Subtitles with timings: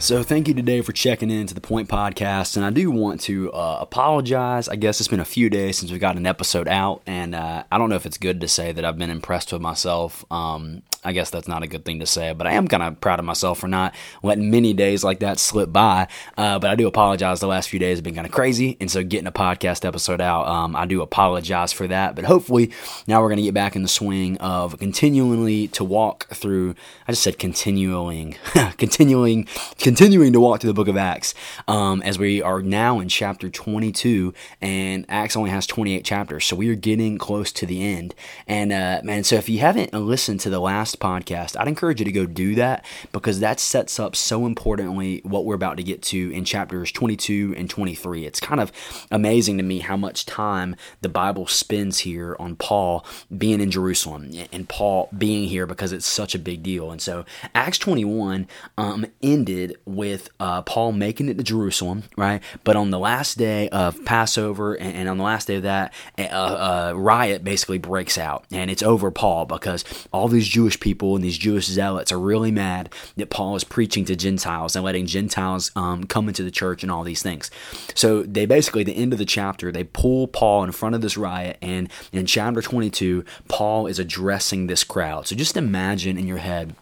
[0.00, 2.56] So, thank you today for checking in to the Point Podcast.
[2.56, 4.66] And I do want to uh, apologize.
[4.66, 7.02] I guess it's been a few days since we got an episode out.
[7.06, 9.60] And uh, I don't know if it's good to say that I've been impressed with
[9.60, 10.24] myself.
[10.30, 13.00] Um, I guess that's not a good thing to say, but I am kind of
[13.00, 16.08] proud of myself for not letting many days like that slip by.
[16.36, 17.40] Uh, but I do apologize.
[17.40, 18.78] The last few days have been kind of crazy.
[18.80, 22.16] And so, getting a podcast episode out, um, I do apologize for that.
[22.16, 22.72] But hopefully,
[23.06, 26.74] now we're going to get back in the swing of continually to walk through.
[27.06, 28.36] I just said continuing,
[28.78, 29.46] continuing
[29.89, 31.34] continuing to walk through the book of Acts
[31.68, 36.56] um, as we are now in chapter 22, and Acts only has 28 chapters, so
[36.56, 38.14] we are getting close to the end.
[38.46, 42.04] And uh, man, so if you haven't listened to the last podcast, I'd encourage you
[42.04, 46.02] to go do that because that sets up so importantly what we're about to get
[46.02, 48.26] to in chapters 22 and 23.
[48.26, 48.72] It's kind of
[49.10, 53.04] amazing to me how much time the Bible spends here on Paul
[53.36, 56.90] being in Jerusalem and Paul being here because it's such a big deal.
[56.90, 58.46] And so Acts 21
[58.78, 62.42] um, ended with uh, Paul making it to Jerusalem, right?
[62.64, 65.92] But on the last day of Passover and, and on the last day of that,
[66.18, 71.14] a, a, riot basically breaks out, and it's over Paul because all these Jewish people
[71.16, 75.06] and these Jewish zealots are really mad that Paul is preaching to Gentiles and letting
[75.06, 77.50] Gentiles um, come into the church and all these things.
[77.94, 81.16] So they basically, the end of the chapter, they pull Paul in front of this
[81.16, 85.26] riot, and in chapter 22, Paul is addressing this crowd.
[85.26, 86.74] So just imagine in your head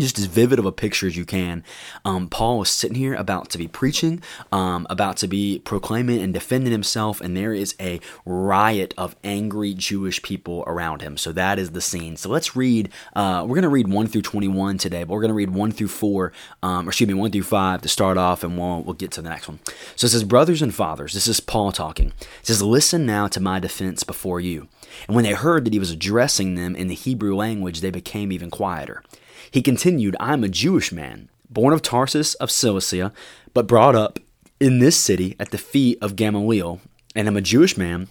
[0.00, 1.62] just as vivid of a picture as you can.
[2.04, 6.34] Um, Paul was sitting here about to be preaching, um, about to be proclaiming and
[6.34, 11.16] defending himself, and there is a riot of angry Jewish people around him.
[11.16, 12.16] So that is the scene.
[12.16, 12.90] So let's read.
[13.14, 15.72] Uh, we're going to read one through twenty-one today, but we're going to read one
[15.72, 18.94] through four, um, or excuse me, one through five to start off, and we'll we'll
[18.94, 19.60] get to the next one.
[19.96, 22.12] So it says, "Brothers and fathers, this is Paul talking.
[22.40, 24.68] It says, listen now to my defense before you."
[25.06, 28.32] And when they heard that he was addressing them in the Hebrew language, they became
[28.32, 29.02] even quieter.
[29.50, 33.12] He continued, I am a Jewish man, born of Tarsus of Cilicia,
[33.54, 34.18] but brought up
[34.60, 36.80] in this city at the feet of Gamaliel,
[37.14, 38.08] and am a Jewish man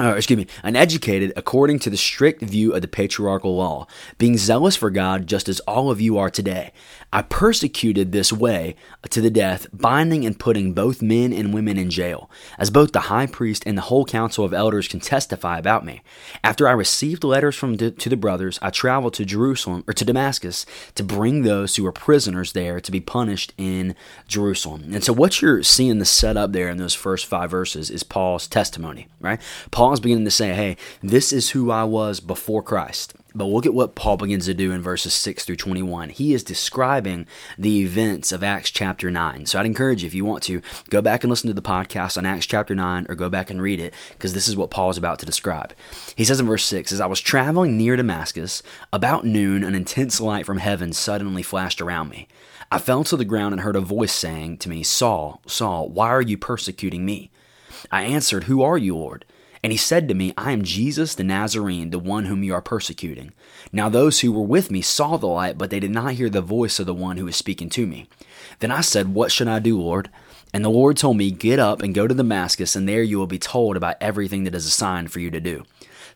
[0.00, 3.86] uh, excuse me, uneducated according to the strict view of the patriarchal law,
[4.16, 6.72] being zealous for God just as all of you are today.
[7.12, 8.76] I persecuted this way
[9.10, 13.00] to the death, binding and putting both men and women in jail, as both the
[13.00, 16.02] high priest and the whole council of elders can testify about me.
[16.44, 20.66] After I received letters from to the brothers, I traveled to Jerusalem or to Damascus
[20.94, 24.90] to bring those who were prisoners there to be punished in Jerusalem.
[24.92, 28.46] And so, what you're seeing the setup there in those first five verses is Paul's
[28.46, 29.40] testimony, right?
[29.70, 33.14] Paul Paul is beginning to say, hey, this is who I was before Christ.
[33.34, 36.10] But look at what Paul begins to do in verses 6 through 21.
[36.10, 37.26] He is describing
[37.56, 39.46] the events of Acts chapter 9.
[39.46, 40.60] So I'd encourage you, if you want to,
[40.90, 43.62] go back and listen to the podcast on Acts chapter 9 or go back and
[43.62, 45.72] read it because this is what Paul is about to describe.
[46.14, 48.62] He says in verse 6 As I was traveling near Damascus,
[48.92, 52.28] about noon, an intense light from heaven suddenly flashed around me.
[52.70, 56.08] I fell to the ground and heard a voice saying to me, Saul, Saul, why
[56.08, 57.30] are you persecuting me?
[57.90, 59.24] I answered, Who are you, Lord?
[59.62, 62.62] And he said to me, I am Jesus the Nazarene, the one whom you are
[62.62, 63.32] persecuting.
[63.72, 66.40] Now those who were with me saw the light, but they did not hear the
[66.40, 68.06] voice of the one who was speaking to me.
[68.60, 70.10] Then I said, What should I do, Lord?
[70.52, 73.26] And the Lord told me, Get up and go to Damascus, and there you will
[73.26, 75.64] be told about everything that is assigned for you to do.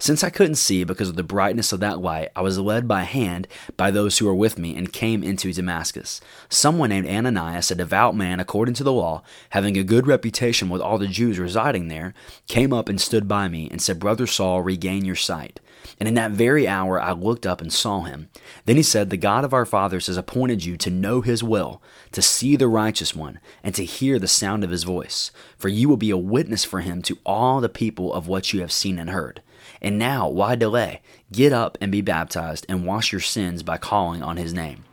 [0.02, 3.04] Since I couldn't see because of the brightness of that light, I was led by
[3.04, 3.46] hand
[3.76, 6.20] by those who were with me and came into Damascus.
[6.48, 10.82] Someone named Ananias, a devout man according to the law, having a good reputation with
[10.82, 12.14] all the Jews residing there,
[12.48, 15.60] came up and stood by me and said, Brother Saul, regain your sight.
[15.98, 18.28] And in that very hour I looked up and saw him.
[18.65, 21.82] Then he said, The God of our fathers has appointed you to know his will,
[22.12, 25.31] to see the righteous one, and to hear the sound of his voice.
[25.56, 28.60] For you will be a witness for him to all the people of what you
[28.60, 29.43] have seen and heard.
[29.81, 31.00] And now, why delay?
[31.32, 34.85] Get up and be baptized and wash your sins by calling on his name.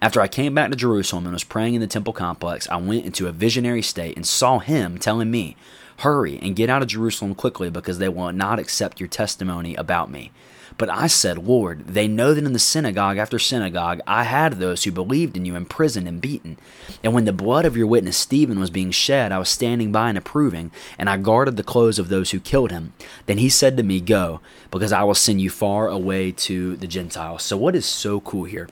[0.00, 3.06] After I came back to Jerusalem and was praying in the temple complex, I went
[3.06, 5.56] into a visionary state and saw him telling me,
[5.98, 10.10] Hurry and get out of Jerusalem quickly because they will not accept your testimony about
[10.10, 10.30] me.
[10.78, 14.84] But I said, Lord, they know that in the synagogue after synagogue I had those
[14.84, 16.58] who believed in you imprisoned and beaten.
[17.02, 20.10] And when the blood of your witness Stephen was being shed, I was standing by
[20.10, 22.92] and approving, and I guarded the clothes of those who killed him.
[23.24, 24.40] Then he said to me, Go,
[24.70, 27.42] because I will send you far away to the Gentiles.
[27.42, 28.68] So, what is so cool here?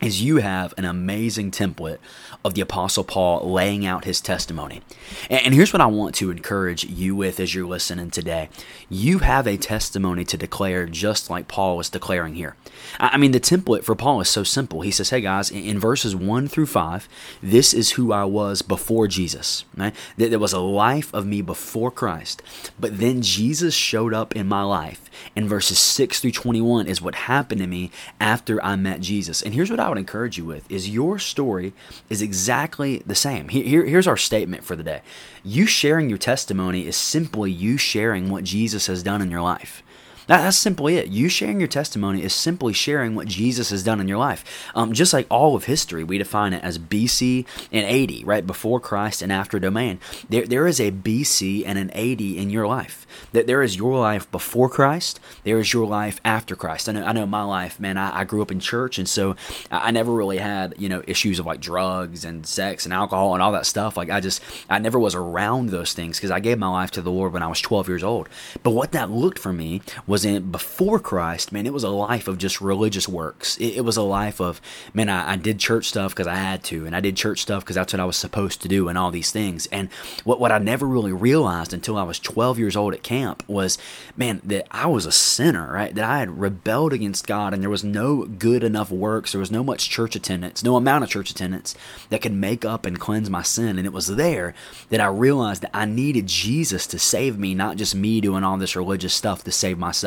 [0.00, 1.98] Is you have an amazing template
[2.44, 4.82] of the Apostle Paul laying out his testimony.
[5.30, 8.48] And here's what I want to encourage you with as you're listening today.
[8.88, 12.56] You have a testimony to declare just like Paul was declaring here.
[13.00, 14.82] I mean, the template for Paul is so simple.
[14.82, 17.08] He says, Hey guys, in verses 1 through 5,
[17.42, 19.64] this is who I was before Jesus.
[19.76, 19.94] Right?
[20.16, 22.42] There was a life of me before Christ,
[22.78, 25.10] but then Jesus showed up in my life.
[25.34, 27.90] And verses 6 through 21 is what happened to me
[28.20, 29.42] after I met Jesus.
[29.42, 31.72] And here's what I would encourage you with is your story
[32.08, 33.48] is exactly the same.
[33.48, 35.02] Here, here's our statement for the day.
[35.44, 39.82] You sharing your testimony is simply you sharing what Jesus has done in your life.
[40.26, 41.08] That, that's simply it.
[41.08, 44.44] You sharing your testimony is simply sharing what Jesus has done in your life.
[44.74, 48.46] Um, just like all of history, we define it as BC and AD, right?
[48.46, 50.00] Before Christ and after domain.
[50.28, 53.06] There, there is a BC and an AD in your life.
[53.32, 56.88] That there is your life before Christ, there is your life after Christ.
[56.88, 59.36] I know, I know my life, man, I, I grew up in church, and so
[59.70, 63.34] I, I never really had, you know, issues of like drugs and sex and alcohol
[63.34, 63.96] and all that stuff.
[63.96, 67.02] Like, I just, I never was around those things because I gave my life to
[67.02, 68.28] the Lord when I was 12 years old.
[68.62, 71.90] But what that looked for me was was in before Christ, man, it was a
[71.90, 73.58] life of just religious works.
[73.58, 74.62] It, it was a life of,
[74.94, 77.62] man, I, I did church stuff because I had to, and I did church stuff
[77.62, 79.66] because that's what I was supposed to do, and all these things.
[79.66, 79.92] And
[80.24, 83.76] what, what I never really realized until I was 12 years old at camp was,
[84.16, 85.94] man, that I was a sinner, right?
[85.94, 89.50] That I had rebelled against God, and there was no good enough works, there was
[89.50, 91.74] no much church attendance, no amount of church attendance
[92.08, 93.76] that could make up and cleanse my sin.
[93.76, 94.54] And it was there
[94.88, 98.56] that I realized that I needed Jesus to save me, not just me doing all
[98.56, 100.05] this religious stuff to save myself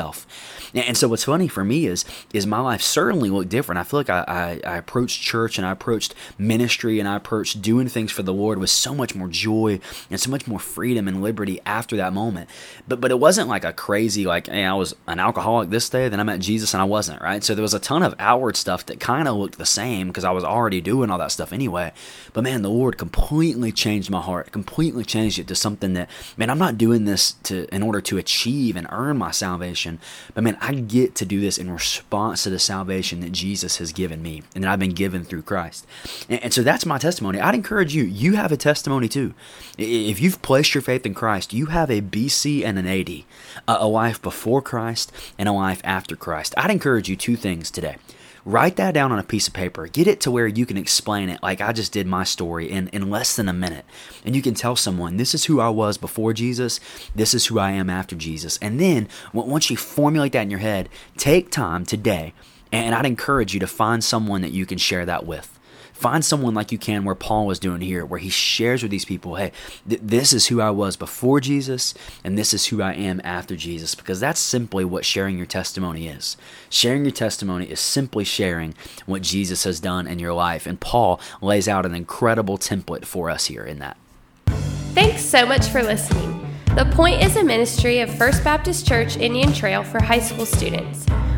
[0.74, 3.80] And so what's funny for me is is my life certainly looked different.
[3.80, 7.62] I feel like I, I, I, approached church and I approached ministry and I approached
[7.62, 9.80] doing things for the Lord with so much more joy
[10.12, 12.50] and so much more freedom and liberty after that moment.
[12.88, 16.07] But but it wasn't like a crazy like hey I was an alcoholic this day
[16.07, 17.44] then I met Jesus and I wasn't right.
[17.44, 20.24] So there was a ton of outward stuff that kind of looked the same because
[20.24, 21.92] I was already doing all that stuff anyway.
[22.34, 26.50] But man, the Lord completely changed my heart, completely changed it to something that man
[26.50, 30.34] I'm not doing this to in order to achieve and earn my salvation salvation.
[30.34, 33.92] But man, I get to do this in response to the salvation that Jesus has
[33.92, 35.86] given me and that I've been given through Christ.
[36.30, 37.40] And, and so that's my testimony.
[37.40, 39.34] I'd encourage you, you have a testimony too.
[39.78, 43.24] If you've placed your faith in Christ, you have a BC and an AD,
[43.68, 46.54] a life before Christ and a life after Christ.
[46.58, 47.98] I'd encourage you two things today.
[48.46, 49.88] Write that down on a piece of paper.
[49.88, 52.88] Get it to where you can explain it like I just did my story in,
[52.90, 53.86] in less than a minute.
[54.26, 56.80] And you can tell someone, this is who I was before Jesus,
[57.16, 58.58] this is who I am after Jesus.
[58.62, 62.34] And then once you formulate that in your head, take time today,
[62.72, 65.59] and I'd encourage you to find someone that you can share that with.
[66.00, 69.04] Find someone like you can where Paul was doing here, where he shares with these
[69.04, 69.51] people, hey,
[69.88, 71.94] th- this is who I was before Jesus,
[72.24, 76.07] and this is who I am after Jesus, because that's simply what sharing your testimony
[76.07, 76.38] is.
[76.69, 78.75] Sharing your testimony is simply sharing
[79.07, 83.30] what Jesus has done in your life, and Paul lays out an incredible template for
[83.30, 83.98] us here in that.
[84.95, 86.50] Thanks so much for listening.
[86.75, 91.06] The Point is a ministry of First Baptist Church Indian Trail for high school students.